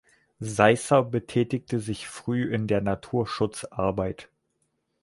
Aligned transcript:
Seißer 0.39 1.03
betätigte 1.03 1.79
sich 1.79 2.07
früh 2.09 2.51
in 2.51 2.65
der 2.65 2.81
Naturschutzarbeit. 2.81 4.29